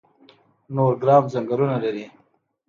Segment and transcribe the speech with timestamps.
[0.75, 2.05] نورګرام ځنګلونه لري؟